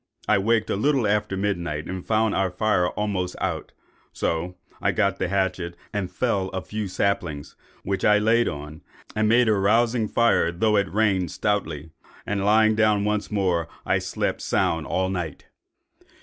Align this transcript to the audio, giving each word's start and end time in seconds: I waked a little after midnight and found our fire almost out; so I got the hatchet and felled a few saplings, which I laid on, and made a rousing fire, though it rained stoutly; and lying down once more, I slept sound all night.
I 0.27 0.39
waked 0.39 0.71
a 0.71 0.75
little 0.75 1.05
after 1.05 1.37
midnight 1.37 1.85
and 1.85 2.03
found 2.03 2.33
our 2.33 2.49
fire 2.49 2.87
almost 2.87 3.35
out; 3.39 3.71
so 4.11 4.55
I 4.81 4.91
got 4.91 5.19
the 5.19 5.27
hatchet 5.27 5.75
and 5.93 6.09
felled 6.09 6.49
a 6.55 6.63
few 6.63 6.87
saplings, 6.87 7.55
which 7.83 8.03
I 8.03 8.17
laid 8.17 8.47
on, 8.47 8.81
and 9.15 9.29
made 9.29 9.47
a 9.47 9.53
rousing 9.53 10.07
fire, 10.07 10.51
though 10.51 10.75
it 10.75 10.91
rained 10.91 11.29
stoutly; 11.29 11.91
and 12.25 12.43
lying 12.43 12.73
down 12.73 13.05
once 13.05 13.29
more, 13.29 13.67
I 13.85 13.99
slept 13.99 14.41
sound 14.41 14.87
all 14.87 15.09
night. 15.11 15.45